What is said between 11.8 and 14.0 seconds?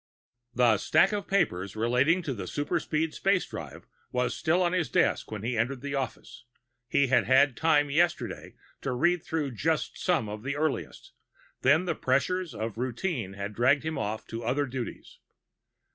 the pressure of routine had dragged him